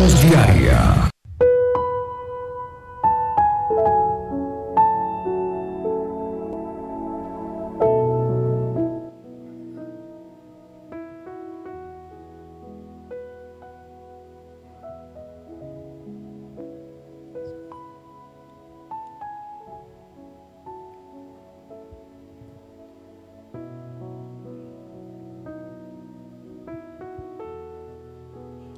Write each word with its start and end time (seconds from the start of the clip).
Voz 0.00 0.14
diaria. 0.22 1.10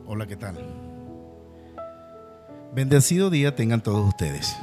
Hola, 0.05 0.27
¿qué 0.27 0.37
tal? 0.37 0.92
Bendecido 2.75 3.29
día 3.29 3.55
tengan 3.55 3.83
todos 3.83 4.09
ustedes. 4.09 4.57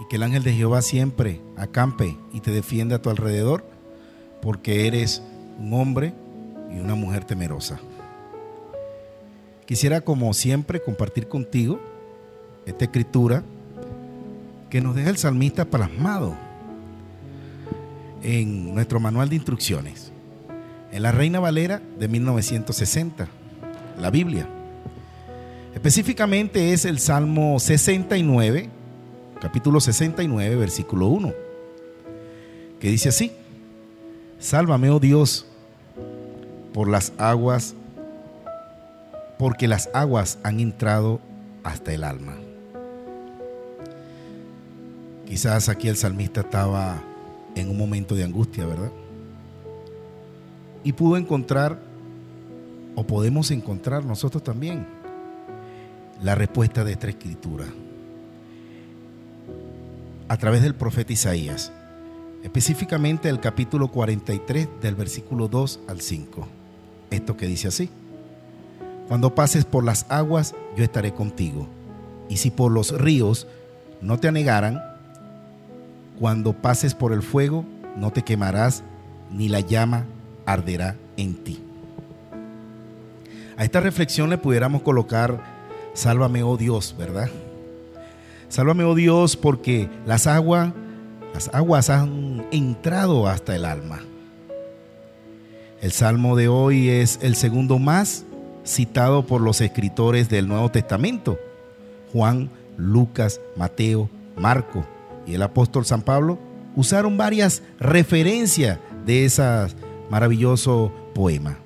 Y 0.00 0.08
que 0.08 0.16
el 0.16 0.24
ángel 0.24 0.42
de 0.42 0.52
Jehová 0.52 0.82
siempre 0.82 1.40
acampe 1.56 2.16
y 2.32 2.40
te 2.40 2.50
defienda 2.50 2.96
a 2.96 3.02
tu 3.02 3.10
alrededor, 3.10 3.64
porque 4.42 4.88
eres 4.88 5.22
un 5.60 5.72
hombre 5.72 6.14
y 6.68 6.80
una 6.80 6.96
mujer 6.96 7.24
temerosa. 7.24 7.78
Quisiera, 9.66 10.00
como 10.00 10.34
siempre, 10.34 10.82
compartir 10.82 11.28
contigo 11.28 11.80
esta 12.66 12.86
escritura 12.86 13.44
que 14.68 14.80
nos 14.80 14.96
deja 14.96 15.10
el 15.10 15.16
salmista 15.16 15.64
plasmado 15.64 16.34
en 18.24 18.74
nuestro 18.74 18.98
manual 18.98 19.28
de 19.28 19.36
instrucciones, 19.36 20.10
en 20.90 21.02
la 21.04 21.12
Reina 21.12 21.38
Valera 21.38 21.80
de 22.00 22.08
1960 22.08 23.28
la 24.00 24.10
Biblia. 24.10 24.48
Específicamente 25.76 26.72
es 26.72 26.86
el 26.86 26.98
Salmo 26.98 27.60
69, 27.60 28.70
capítulo 29.42 29.78
69, 29.78 30.56
versículo 30.56 31.08
1, 31.08 31.34
que 32.80 32.88
dice 32.88 33.10
así, 33.10 33.30
Sálvame, 34.38 34.88
oh 34.88 34.98
Dios, 34.98 35.44
por 36.72 36.88
las 36.88 37.12
aguas, 37.18 37.74
porque 39.38 39.68
las 39.68 39.90
aguas 39.92 40.38
han 40.42 40.60
entrado 40.60 41.20
hasta 41.62 41.92
el 41.92 42.04
alma. 42.04 42.36
Quizás 45.26 45.68
aquí 45.68 45.88
el 45.88 45.98
salmista 45.98 46.40
estaba 46.40 47.02
en 47.54 47.68
un 47.68 47.76
momento 47.76 48.14
de 48.14 48.24
angustia, 48.24 48.64
¿verdad? 48.64 48.90
Y 50.82 50.94
pudo 50.94 51.18
encontrar 51.18 51.78
o 52.94 53.06
podemos 53.06 53.50
encontrar 53.50 54.06
nosotros 54.06 54.42
también 54.42 54.95
la 56.22 56.34
respuesta 56.34 56.84
de 56.84 56.92
esta 56.92 57.08
escritura 57.08 57.66
a 60.28 60.36
través 60.36 60.62
del 60.62 60.74
profeta 60.74 61.12
Isaías, 61.12 61.72
específicamente 62.42 63.28
el 63.28 63.38
capítulo 63.40 63.88
43 63.88 64.68
del 64.80 64.94
versículo 64.94 65.48
2 65.48 65.80
al 65.88 66.00
5. 66.00 66.48
Esto 67.10 67.36
que 67.36 67.46
dice 67.46 67.68
así, 67.68 67.90
cuando 69.08 69.34
pases 69.34 69.64
por 69.64 69.84
las 69.84 70.06
aguas, 70.08 70.54
yo 70.76 70.82
estaré 70.82 71.14
contigo, 71.14 71.68
y 72.28 72.38
si 72.38 72.50
por 72.50 72.72
los 72.72 72.98
ríos 72.98 73.46
no 74.00 74.18
te 74.18 74.28
anegaran, 74.28 74.82
cuando 76.18 76.54
pases 76.54 76.94
por 76.94 77.12
el 77.12 77.22
fuego, 77.22 77.64
no 77.96 78.10
te 78.10 78.22
quemarás, 78.22 78.82
ni 79.30 79.48
la 79.48 79.60
llama 79.60 80.06
arderá 80.44 80.96
en 81.16 81.34
ti. 81.36 81.62
A 83.56 83.64
esta 83.64 83.80
reflexión 83.80 84.28
le 84.28 84.38
pudiéramos 84.38 84.82
colocar, 84.82 85.55
sálvame, 85.96 86.42
oh 86.44 86.56
Dios, 86.56 86.94
¿verdad? 86.96 87.28
Sálvame, 88.48 88.84
oh 88.84 88.94
Dios, 88.94 89.36
porque 89.36 89.88
las 90.06 90.26
aguas, 90.28 90.72
las 91.34 91.52
aguas 91.52 91.90
han 91.90 92.46
entrado 92.52 93.26
hasta 93.26 93.56
el 93.56 93.64
alma. 93.64 94.00
El 95.80 95.90
salmo 95.90 96.36
de 96.36 96.48
hoy 96.48 96.88
es 96.88 97.18
el 97.22 97.34
segundo 97.34 97.78
más 97.78 98.24
citado 98.64 99.26
por 99.26 99.40
los 99.40 99.60
escritores 99.60 100.28
del 100.28 100.48
Nuevo 100.48 100.70
Testamento. 100.70 101.38
Juan, 102.12 102.50
Lucas, 102.76 103.40
Mateo, 103.56 104.08
Marco 104.36 104.84
y 105.26 105.34
el 105.34 105.42
apóstol 105.42 105.84
San 105.84 106.02
Pablo 106.02 106.38
usaron 106.74 107.16
varias 107.16 107.62
referencias 107.80 108.78
de 109.06 109.24
ese 109.24 109.42
maravilloso 110.10 110.92
poema. 111.14 111.58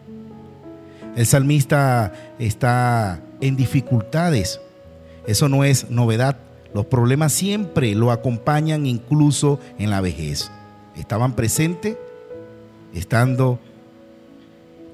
El 1.17 1.27
salmista 1.27 2.13
está 2.39 3.21
en 3.41 3.57
dificultades. 3.57 4.61
Eso 5.27 5.49
no 5.49 5.65
es 5.65 5.91
novedad. 5.91 6.37
Los 6.75 6.87
problemas 6.87 7.33
siempre 7.33 7.95
lo 7.95 8.11
acompañan 8.11 8.87
incluso 8.87 9.59
en 9.79 9.91
la 9.91 10.01
vejez. 10.01 10.51
Estaban 10.97 11.35
presentes, 11.35 11.97
estando 12.95 13.59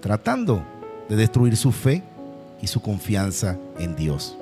tratando 0.01 0.63
de 1.09 1.17
destruir 1.17 1.57
su 1.57 1.73
fe 1.73 2.03
y 2.61 2.67
su 2.67 2.81
confianza 2.81 3.59
en 3.79 3.97
Dios. 3.97 4.37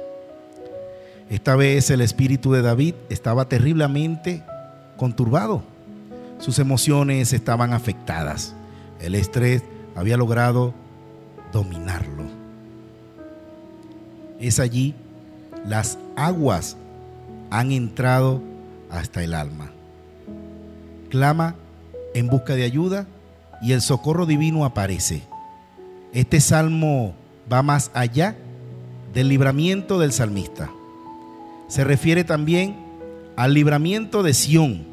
Esta 1.31 1.57
vez 1.57 1.91
el 1.91 2.01
espíritu 2.01 2.53
de 2.53 2.63
David 2.63 2.95
estaba 3.09 3.49
terriblemente 3.49 4.43
conturbado. 4.97 5.63
Sus 6.39 6.59
emociones 6.59 7.33
estaban 7.33 7.73
afectadas. 7.73 8.55
El 9.01 9.15
estrés 9.15 9.63
había 9.97 10.17
logrado 10.17 10.75
dominarlo. 11.53 12.24
Es 14.45 14.61
allí 14.61 14.95
las 15.67 15.97
aguas 16.17 16.77
han 17.49 17.73
entrado 17.73 18.43
hasta 18.91 19.25
el 19.25 19.33
alma. 19.33 19.71
Clama 21.09 21.55
en 22.13 22.29
busca 22.29 22.55
de 22.55 22.65
ayuda 22.65 23.07
y 23.63 23.73
el 23.73 23.81
socorro 23.81 24.27
divino 24.27 24.67
aparece. 24.67 25.23
Este 26.13 26.43
salmo 26.43 27.15
va 27.51 27.63
más 27.63 27.91
allá 27.95 28.37
del 29.15 29.31
libramiento 29.31 29.99
del 29.99 30.13
salmista. 30.13 30.71
Se 31.69 31.83
refiere 31.83 32.23
también 32.23 32.77
al 33.37 33.55
libramiento 33.55 34.23
de 34.23 34.35
Sión 34.35 34.85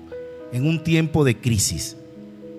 en 0.53 0.65
un 0.65 0.81
tiempo 0.81 1.25
de 1.25 1.37
crisis. 1.37 1.97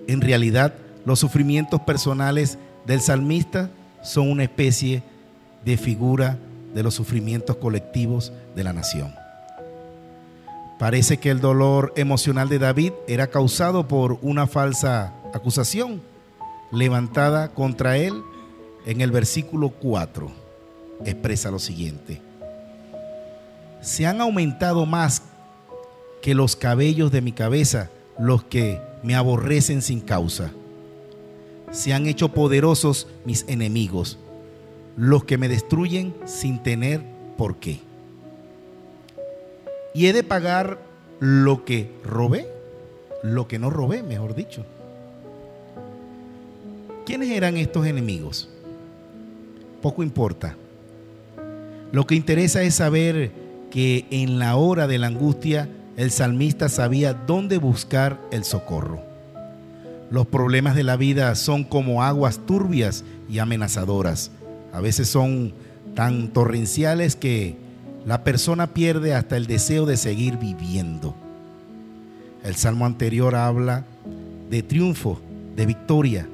En 0.07 0.21
realidad, 0.21 0.75
los 1.05 1.17
sufrimientos 1.17 1.81
personales 1.81 2.59
del 2.85 3.01
salmista 3.01 3.71
son 4.03 4.29
una 4.29 4.43
especie 4.43 5.01
de 5.65 5.75
figura 5.75 6.37
de 6.73 6.83
los 6.83 6.93
sufrimientos 6.93 7.57
colectivos 7.57 8.31
de 8.55 8.63
la 8.63 8.73
nación. 8.73 9.13
Parece 10.79 11.17
que 11.17 11.29
el 11.29 11.39
dolor 11.39 11.93
emocional 11.95 12.49
de 12.49 12.59
David 12.59 12.93
era 13.07 13.27
causado 13.27 13.87
por 13.87 14.17
una 14.21 14.47
falsa 14.47 15.13
acusación 15.33 16.01
levantada 16.71 17.49
contra 17.49 17.97
él 17.97 18.21
en 18.85 19.01
el 19.01 19.11
versículo 19.11 19.69
4. 19.69 20.31
Expresa 21.05 21.51
lo 21.51 21.59
siguiente. 21.59 22.21
Se 23.81 24.05
han 24.05 24.21
aumentado 24.21 24.85
más 24.85 25.23
que 26.21 26.33
los 26.33 26.55
cabellos 26.55 27.11
de 27.11 27.21
mi 27.21 27.31
cabeza 27.31 27.89
los 28.17 28.43
que 28.43 28.81
me 29.03 29.15
aborrecen 29.15 29.81
sin 29.81 29.99
causa 29.99 30.51
se 31.73 31.91
han 31.91 32.05
hecho 32.05 32.29
poderosos 32.29 33.07
mis 33.25 33.45
enemigos, 33.47 34.19
los 34.97 35.23
que 35.23 35.37
me 35.37 35.49
destruyen 35.49 36.13
sin 36.25 36.61
tener 36.61 37.01
por 37.37 37.57
qué. 37.57 37.79
Y 39.93 40.07
he 40.07 40.13
de 40.13 40.23
pagar 40.23 40.79
lo 41.19 41.65
que 41.65 41.91
robé, 42.03 42.47
lo 43.21 43.47
que 43.47 43.59
no 43.59 43.69
robé, 43.69 44.03
mejor 44.03 44.35
dicho. 44.35 44.65
¿Quiénes 47.05 47.29
eran 47.29 47.57
estos 47.57 47.85
enemigos? 47.85 48.49
Poco 49.81 50.03
importa. 50.03 50.55
Lo 51.91 52.07
que 52.07 52.15
interesa 52.15 52.63
es 52.63 52.75
saber 52.75 53.31
que 53.69 54.05
en 54.09 54.39
la 54.39 54.55
hora 54.55 54.87
de 54.87 54.97
la 54.97 55.07
angustia 55.07 55.69
el 55.97 56.11
salmista 56.11 56.69
sabía 56.69 57.13
dónde 57.13 57.57
buscar 57.57 58.19
el 58.31 58.43
socorro. 58.43 59.01
Los 60.09 60.27
problemas 60.27 60.75
de 60.75 60.83
la 60.83 60.95
vida 60.95 61.35
son 61.35 61.63
como 61.63 62.03
aguas 62.03 62.39
turbias 62.45 63.03
y 63.29 63.39
amenazadoras. 63.39 64.31
A 64.73 64.81
veces 64.81 65.07
son 65.07 65.53
tan 65.95 66.29
torrenciales 66.29 67.15
que 67.15 67.55
la 68.05 68.23
persona 68.23 68.67
pierde 68.67 69.13
hasta 69.13 69.37
el 69.37 69.47
deseo 69.47 69.85
de 69.85 69.95
seguir 69.95 70.37
viviendo. 70.37 71.15
El 72.43 72.55
salmo 72.55 72.85
anterior 72.85 73.35
habla 73.35 73.85
de 74.49 74.63
triunfo, 74.63 75.21
de 75.55 75.65
victoria, 75.65 76.27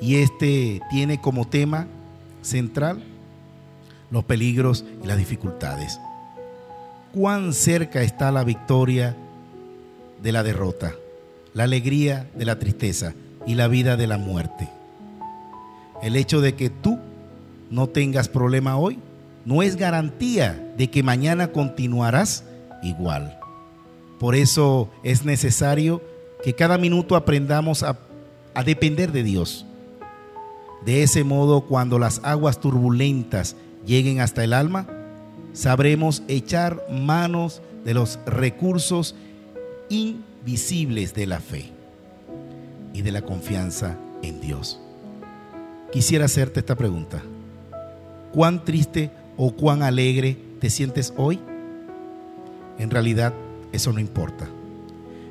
y 0.00 0.16
este 0.16 0.80
tiene 0.90 1.20
como 1.20 1.46
tema 1.46 1.86
central 2.42 3.02
los 4.10 4.24
peligros 4.24 4.84
y 5.04 5.06
las 5.06 5.18
dificultades. 5.18 6.00
¿Cuán 7.12 7.52
cerca 7.52 8.02
está 8.02 8.32
la 8.32 8.42
victoria 8.42 9.14
de 10.22 10.32
la 10.32 10.42
derrota? 10.42 10.94
la 11.54 11.64
alegría 11.64 12.28
de 12.34 12.44
la 12.44 12.58
tristeza 12.58 13.14
y 13.46 13.54
la 13.54 13.68
vida 13.68 13.96
de 13.96 14.06
la 14.06 14.18
muerte. 14.18 14.68
El 16.02 16.16
hecho 16.16 16.40
de 16.40 16.54
que 16.54 16.70
tú 16.70 16.98
no 17.70 17.86
tengas 17.88 18.28
problema 18.28 18.76
hoy 18.76 18.98
no 19.44 19.62
es 19.62 19.76
garantía 19.76 20.72
de 20.76 20.90
que 20.90 21.02
mañana 21.02 21.48
continuarás 21.48 22.44
igual. 22.82 23.38
Por 24.18 24.34
eso 24.34 24.90
es 25.02 25.24
necesario 25.24 26.02
que 26.42 26.54
cada 26.54 26.78
minuto 26.78 27.16
aprendamos 27.16 27.82
a, 27.82 27.98
a 28.54 28.62
depender 28.62 29.12
de 29.12 29.22
Dios. 29.22 29.66
De 30.84 31.02
ese 31.02 31.24
modo, 31.24 31.62
cuando 31.62 31.98
las 31.98 32.20
aguas 32.22 32.60
turbulentas 32.60 33.56
lleguen 33.86 34.20
hasta 34.20 34.44
el 34.44 34.52
alma, 34.52 34.86
sabremos 35.52 36.22
echar 36.28 36.86
manos 36.90 37.62
de 37.84 37.94
los 37.94 38.18
recursos 38.26 39.14
invisibles 39.88 41.14
de 41.14 41.26
la 41.26 41.40
fe 41.40 41.70
y 42.92 43.02
de 43.02 43.12
la 43.12 43.22
confianza 43.22 43.96
en 44.22 44.40
Dios. 44.40 44.80
Quisiera 45.92 46.26
hacerte 46.26 46.60
esta 46.60 46.76
pregunta. 46.76 47.22
¿Cuán 48.32 48.64
triste 48.64 49.10
o 49.36 49.52
cuán 49.52 49.82
alegre 49.82 50.36
te 50.60 50.70
sientes 50.70 51.12
hoy? 51.16 51.40
En 52.78 52.90
realidad, 52.90 53.32
eso 53.72 53.92
no 53.92 54.00
importa. 54.00 54.48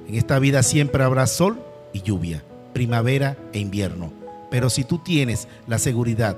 En 0.08 0.16
esta 0.16 0.40
vida 0.40 0.64
siempre 0.64 1.04
habrá 1.04 1.28
sol 1.28 1.60
y 1.94 2.02
lluvia, 2.02 2.44
primavera 2.74 3.38
e 3.54 3.60
invierno. 3.60 4.12
Pero 4.50 4.70
si 4.70 4.84
tú 4.84 4.98
tienes 4.98 5.48
la 5.68 5.78
seguridad 5.78 6.36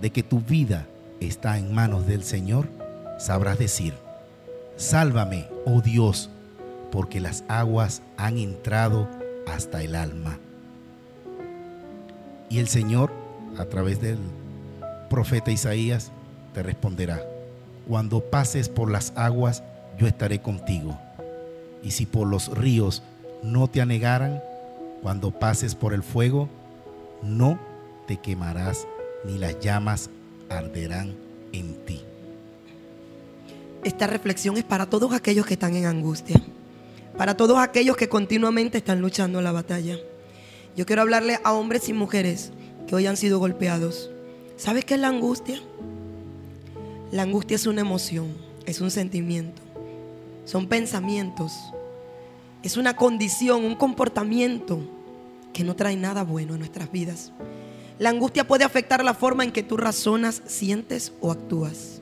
de 0.00 0.10
que 0.10 0.22
tu 0.22 0.40
vida 0.40 0.86
está 1.20 1.58
en 1.58 1.74
manos 1.74 2.06
del 2.06 2.22
Señor, 2.22 2.68
sabrás 3.18 3.58
decir, 3.58 3.94
sálvame, 4.76 5.46
oh 5.64 5.80
Dios, 5.80 6.30
porque 6.90 7.20
las 7.20 7.44
aguas 7.48 8.02
han 8.16 8.38
entrado 8.38 9.08
hasta 9.46 9.82
el 9.82 9.94
alma. 9.94 10.38
Y 12.48 12.58
el 12.60 12.68
Señor, 12.68 13.12
a 13.58 13.64
través 13.64 14.00
del 14.00 14.18
profeta 15.08 15.50
Isaías, 15.50 16.12
te 16.54 16.62
responderá, 16.62 17.22
cuando 17.88 18.20
pases 18.20 18.68
por 18.68 18.90
las 18.90 19.12
aguas, 19.16 19.62
yo 19.98 20.06
estaré 20.06 20.40
contigo. 20.40 20.98
Y 21.82 21.92
si 21.92 22.06
por 22.06 22.26
los 22.26 22.48
ríos 22.56 23.02
no 23.42 23.68
te 23.68 23.80
anegaran, 23.80 24.42
cuando 25.02 25.30
pases 25.30 25.74
por 25.74 25.94
el 25.94 26.02
fuego, 26.02 26.48
no 27.22 27.58
te 28.06 28.16
quemarás, 28.16 28.86
ni 29.24 29.38
las 29.38 29.60
llamas 29.60 30.10
arderán 30.48 31.14
en 31.52 31.74
ti. 31.84 32.02
Esta 33.84 34.06
reflexión 34.06 34.56
es 34.56 34.64
para 34.64 34.86
todos 34.86 35.12
aquellos 35.12 35.46
que 35.46 35.54
están 35.54 35.76
en 35.76 35.86
angustia, 35.86 36.40
para 37.16 37.36
todos 37.36 37.58
aquellos 37.58 37.96
que 37.96 38.08
continuamente 38.08 38.78
están 38.78 39.00
luchando 39.00 39.40
la 39.40 39.52
batalla. 39.52 39.96
Yo 40.76 40.86
quiero 40.86 41.02
hablarle 41.02 41.38
a 41.44 41.52
hombres 41.52 41.88
y 41.88 41.92
mujeres 41.92 42.52
que 42.86 42.94
hoy 42.94 43.06
han 43.06 43.16
sido 43.16 43.38
golpeados. 43.38 44.10
¿Sabes 44.56 44.86
qué 44.86 44.94
es 44.94 45.00
la 45.00 45.08
angustia? 45.08 45.60
La 47.12 47.22
angustia 47.22 47.56
es 47.56 47.66
una 47.66 47.82
emoción, 47.82 48.34
es 48.64 48.80
un 48.80 48.90
sentimiento, 48.90 49.60
son 50.46 50.66
pensamientos, 50.66 51.52
es 52.62 52.78
una 52.78 52.96
condición, 52.96 53.64
un 53.64 53.76
comportamiento 53.76 54.80
que 55.52 55.62
no 55.62 55.76
trae 55.76 55.96
nada 55.96 56.24
bueno 56.24 56.54
a 56.54 56.58
nuestras 56.58 56.90
vidas. 56.90 57.32
La 57.98 58.08
angustia 58.08 58.48
puede 58.48 58.64
afectar 58.64 59.04
la 59.04 59.12
forma 59.12 59.44
en 59.44 59.52
que 59.52 59.62
tú 59.62 59.76
razonas, 59.76 60.42
sientes 60.46 61.12
o 61.20 61.30
actúas. 61.30 62.00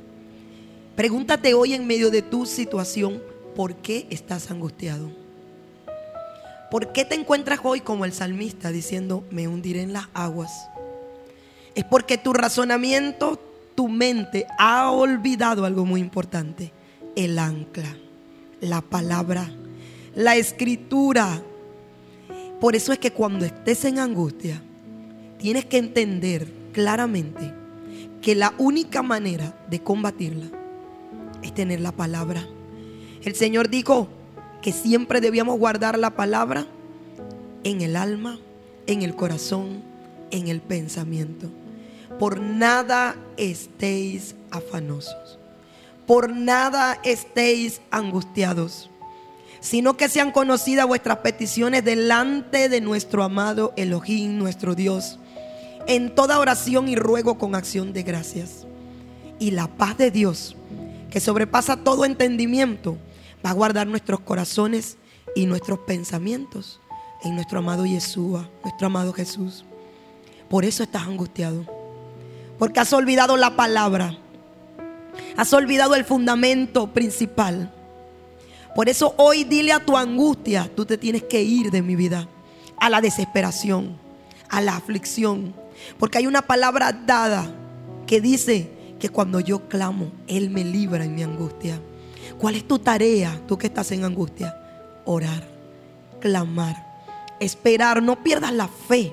Pregúntate 0.94 1.54
hoy 1.54 1.74
en 1.74 1.88
medio 1.88 2.12
de 2.12 2.22
tu 2.22 2.46
situación, 2.46 3.20
¿por 3.56 3.74
qué 3.74 4.06
estás 4.10 4.52
angustiado? 4.52 5.10
¿Por 6.70 6.92
qué 6.92 7.04
te 7.04 7.16
encuentras 7.16 7.58
hoy 7.64 7.80
como 7.80 8.04
el 8.04 8.12
salmista 8.12 8.70
diciendo, 8.70 9.24
me 9.30 9.48
hundiré 9.48 9.82
en 9.82 9.92
las 9.92 10.08
aguas? 10.14 10.68
Es 11.74 11.84
porque 11.84 12.18
tu 12.18 12.32
razonamiento, 12.32 13.38
tu 13.74 13.88
mente 13.88 14.46
ha 14.58 14.90
olvidado 14.90 15.64
algo 15.64 15.84
muy 15.84 16.00
importante, 16.00 16.72
el 17.16 17.38
ancla, 17.38 17.96
la 18.60 18.80
palabra, 18.80 19.50
la 20.14 20.36
escritura. 20.36 21.42
Por 22.60 22.76
eso 22.76 22.92
es 22.92 22.98
que 22.98 23.12
cuando 23.12 23.44
estés 23.44 23.84
en 23.84 23.98
angustia, 23.98 24.62
tienes 25.38 25.64
que 25.64 25.78
entender 25.78 26.46
claramente 26.72 27.52
que 28.22 28.34
la 28.34 28.54
única 28.58 29.02
manera 29.02 29.54
de 29.68 29.80
combatirla 29.80 30.46
es 31.42 31.54
tener 31.54 31.80
la 31.80 31.92
palabra. 31.92 32.46
El 33.22 33.34
Señor 33.34 33.68
dijo 33.68 34.08
que 34.62 34.72
siempre 34.72 35.20
debíamos 35.20 35.58
guardar 35.58 35.98
la 35.98 36.10
palabra 36.10 36.66
en 37.64 37.82
el 37.82 37.96
alma, 37.96 38.38
en 38.86 39.02
el 39.02 39.14
corazón, 39.14 39.82
en 40.30 40.48
el 40.48 40.60
pensamiento. 40.60 41.50
Por 42.18 42.40
nada 42.40 43.16
estéis 43.36 44.34
afanosos. 44.50 45.38
Por 46.06 46.30
nada 46.30 46.98
estéis 47.02 47.80
angustiados, 47.90 48.90
sino 49.60 49.96
que 49.96 50.08
sean 50.08 50.32
conocidas 50.32 50.86
vuestras 50.86 51.18
peticiones 51.18 51.84
delante 51.84 52.68
de 52.68 52.80
nuestro 52.80 53.22
amado 53.22 53.72
Elohim, 53.76 54.36
nuestro 54.36 54.74
Dios 54.74 55.18
en 55.86 56.14
toda 56.14 56.38
oración 56.38 56.88
y 56.88 56.96
ruego 56.96 57.38
con 57.38 57.54
acción 57.54 57.92
de 57.92 58.02
gracias. 58.02 58.66
Y 59.38 59.50
la 59.50 59.68
paz 59.68 59.96
de 59.98 60.10
Dios, 60.10 60.56
que 61.10 61.20
sobrepasa 61.20 61.76
todo 61.76 62.04
entendimiento, 62.04 62.96
va 63.44 63.50
a 63.50 63.54
guardar 63.54 63.86
nuestros 63.86 64.20
corazones 64.20 64.96
y 65.34 65.46
nuestros 65.46 65.80
pensamientos 65.80 66.80
en 67.22 67.34
nuestro 67.34 67.58
amado 67.58 67.84
Yeshua, 67.84 68.48
nuestro 68.62 68.86
amado 68.86 69.12
Jesús. 69.12 69.64
Por 70.48 70.64
eso 70.64 70.82
estás 70.82 71.02
angustiado. 71.02 71.83
Porque 72.58 72.80
has 72.80 72.92
olvidado 72.92 73.36
la 73.36 73.56
palabra. 73.56 74.16
Has 75.36 75.52
olvidado 75.52 75.94
el 75.94 76.04
fundamento 76.04 76.88
principal. 76.88 77.72
Por 78.74 78.88
eso 78.88 79.14
hoy 79.18 79.44
dile 79.44 79.72
a 79.72 79.84
tu 79.84 79.96
angustia, 79.96 80.70
tú 80.74 80.84
te 80.84 80.98
tienes 80.98 81.22
que 81.22 81.42
ir 81.42 81.70
de 81.70 81.82
mi 81.82 81.94
vida, 81.94 82.28
a 82.80 82.90
la 82.90 83.00
desesperación, 83.00 83.96
a 84.48 84.60
la 84.60 84.76
aflicción, 84.76 85.54
porque 85.98 86.18
hay 86.18 86.26
una 86.26 86.42
palabra 86.42 86.92
dada 86.92 87.46
que 88.06 88.20
dice 88.20 88.70
que 88.98 89.08
cuando 89.08 89.38
yo 89.38 89.68
clamo, 89.68 90.10
Él 90.26 90.50
me 90.50 90.64
libra 90.64 91.04
en 91.04 91.14
mi 91.14 91.22
angustia. 91.22 91.80
¿Cuál 92.38 92.56
es 92.56 92.66
tu 92.66 92.78
tarea, 92.78 93.40
tú 93.46 93.58
que 93.58 93.68
estás 93.68 93.92
en 93.92 94.04
angustia? 94.04 94.56
Orar, 95.04 95.46
clamar, 96.20 96.74
esperar. 97.38 98.02
No 98.02 98.22
pierdas 98.22 98.52
la 98.52 98.66
fe 98.66 99.12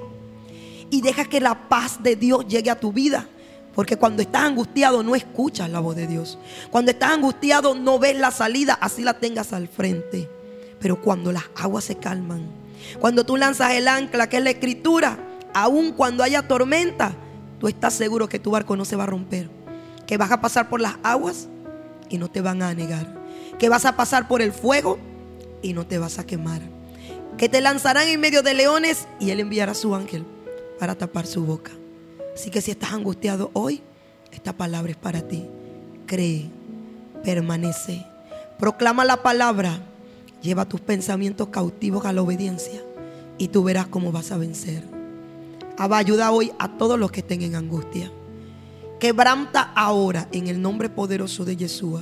y 0.92 1.02
deja 1.02 1.26
que 1.26 1.40
la 1.40 1.70
paz 1.70 2.04
de 2.04 2.16
Dios 2.16 2.46
llegue 2.48 2.70
a 2.70 2.80
tu 2.80 2.92
vida. 2.92 3.26
Porque 3.74 3.96
cuando 3.96 4.22
estás 4.22 4.44
angustiado 4.44 5.02
no 5.02 5.16
escuchas 5.16 5.70
la 5.70 5.80
voz 5.80 5.96
de 5.96 6.06
Dios. 6.06 6.38
Cuando 6.70 6.92
estás 6.92 7.12
angustiado 7.12 7.74
no 7.74 7.98
ves 7.98 8.20
la 8.20 8.30
salida, 8.30 8.78
así 8.80 9.02
la 9.02 9.14
tengas 9.14 9.54
al 9.54 9.70
frente. 9.70 10.30
Pero 10.80 11.02
cuando 11.02 11.32
las 11.32 11.46
aguas 11.56 11.86
se 11.86 11.96
calman, 11.96 12.46
cuando 13.00 13.26
tú 13.26 13.38
lanzas 13.38 13.72
el 13.72 13.88
ancla, 13.88 14.28
que 14.28 14.38
es 14.38 14.44
la 14.44 14.50
escritura, 14.50 15.18
aun 15.54 15.94
cuando 15.94 16.24
haya 16.24 16.48
tormenta, 16.48 17.14
tú 17.60 17.70
estás 17.70 17.94
seguro 17.94 18.28
que 18.28 18.40
tu 18.40 18.52
barco 18.52 18.76
no 18.76 18.84
se 18.84 18.98
va 18.98 19.04
a 19.04 19.08
romper. 19.08 19.50
Que 20.06 20.18
vas 20.18 20.32
a 20.32 20.42
pasar 20.42 20.68
por 20.68 20.82
las 20.82 20.98
aguas 21.04 21.48
y 22.10 22.18
no 22.18 22.30
te 22.30 22.42
van 22.42 22.62
a 22.62 22.74
negar. 22.74 23.22
Que 23.58 23.70
vas 23.70 23.86
a 23.86 23.96
pasar 23.96 24.28
por 24.28 24.42
el 24.42 24.52
fuego 24.52 25.00
y 25.62 25.72
no 25.72 25.88
te 25.88 25.98
vas 25.98 26.20
a 26.20 26.26
quemar. 26.26 26.62
Que 27.38 27.48
te 27.48 27.62
lanzarán 27.62 28.10
en 28.10 28.20
medio 28.20 28.44
de 28.44 28.54
leones 28.54 29.08
y 29.22 29.30
Él 29.30 29.40
enviará 29.40 29.72
a 29.72 29.76
su 29.76 29.96
ángel 29.96 30.26
para 30.82 30.96
tapar 30.96 31.28
su 31.28 31.46
boca. 31.46 31.72
Así 32.34 32.50
que 32.50 32.60
si 32.60 32.72
estás 32.72 32.92
angustiado 32.94 33.52
hoy, 33.54 33.84
esta 34.32 34.52
palabra 34.52 34.90
es 34.90 34.98
para 34.98 35.22
ti. 35.22 35.46
Cree, 36.08 36.50
permanece, 37.24 38.04
proclama 38.58 39.06
la 39.06 39.22
palabra, 39.22 39.78
lleva 40.42 40.68
tus 40.68 40.82
pensamientos 40.82 41.50
cautivos 41.50 42.04
a 42.06 42.14
la 42.14 42.24
obediencia 42.24 42.82
y 43.38 43.50
tú 43.50 43.64
verás 43.64 43.86
cómo 43.90 44.12
vas 44.12 44.32
a 44.32 44.38
vencer. 44.38 44.84
Abba, 45.78 46.00
ayuda 46.00 46.32
hoy 46.32 46.52
a 46.58 46.76
todos 46.80 46.98
los 46.98 47.12
que 47.12 47.20
estén 47.20 47.44
en 47.44 47.54
angustia. 47.54 48.12
Quebranta 49.00 49.62
ahora 49.76 50.30
en 50.32 50.48
el 50.48 50.60
nombre 50.64 50.90
poderoso 50.90 51.46
de 51.46 51.58
Yeshua 51.58 52.02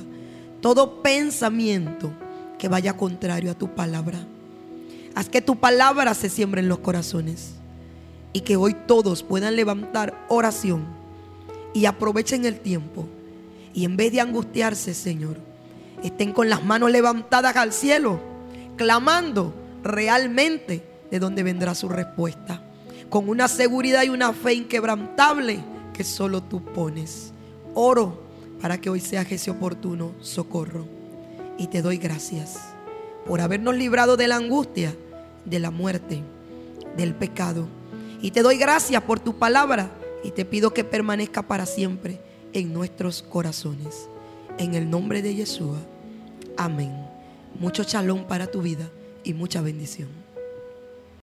todo 0.62 1.02
pensamiento 1.02 2.14
que 2.58 2.68
vaya 2.68 2.96
contrario 2.96 3.50
a 3.50 3.54
tu 3.54 3.74
palabra. 3.74 4.20
Haz 5.14 5.28
que 5.28 5.42
tu 5.42 5.56
palabra 5.56 6.14
se 6.14 6.30
siembre 6.30 6.62
en 6.62 6.68
los 6.70 6.78
corazones 6.78 7.59
y 8.32 8.40
que 8.40 8.56
hoy 8.56 8.74
todos 8.86 9.22
puedan 9.22 9.56
levantar 9.56 10.26
oración 10.28 10.84
y 11.72 11.86
aprovechen 11.86 12.44
el 12.44 12.60
tiempo 12.60 13.06
y 13.72 13.84
en 13.84 13.96
vez 13.96 14.12
de 14.12 14.20
angustiarse, 14.20 14.94
Señor, 14.94 15.36
estén 16.02 16.32
con 16.32 16.48
las 16.48 16.64
manos 16.64 16.90
levantadas 16.90 17.56
al 17.56 17.72
cielo, 17.72 18.20
clamando 18.76 19.54
realmente 19.82 20.82
de 21.10 21.18
dónde 21.18 21.42
vendrá 21.42 21.74
su 21.74 21.88
respuesta 21.88 22.62
con 23.10 23.28
una 23.28 23.48
seguridad 23.48 24.04
y 24.04 24.08
una 24.08 24.32
fe 24.32 24.54
inquebrantable 24.54 25.60
que 25.92 26.04
solo 26.04 26.42
tú 26.42 26.62
pones. 26.62 27.32
Oro 27.74 28.22
para 28.62 28.80
que 28.80 28.88
hoy 28.88 29.00
sea 29.00 29.22
ese 29.22 29.50
oportuno 29.50 30.12
socorro. 30.20 30.86
Y 31.58 31.66
te 31.66 31.82
doy 31.82 31.98
gracias 31.98 32.58
por 33.26 33.40
habernos 33.40 33.76
librado 33.76 34.16
de 34.16 34.28
la 34.28 34.36
angustia, 34.36 34.94
de 35.44 35.58
la 35.58 35.70
muerte, 35.70 36.22
del 36.96 37.14
pecado. 37.14 37.68
Y 38.22 38.32
te 38.32 38.42
doy 38.42 38.58
gracias 38.58 39.02
por 39.02 39.20
tu 39.20 39.38
palabra 39.38 39.90
y 40.22 40.30
te 40.30 40.44
pido 40.44 40.74
que 40.74 40.84
permanezca 40.84 41.42
para 41.42 41.66
siempre 41.66 42.20
en 42.52 42.72
nuestros 42.72 43.22
corazones. 43.22 44.08
En 44.58 44.74
el 44.74 44.90
nombre 44.90 45.22
de 45.22 45.34
Yeshua. 45.34 45.78
Amén. 46.56 46.94
Mucho 47.58 47.84
chalón 47.84 48.26
para 48.26 48.46
tu 48.46 48.60
vida 48.60 48.90
y 49.24 49.32
mucha 49.32 49.62
bendición. 49.62 50.19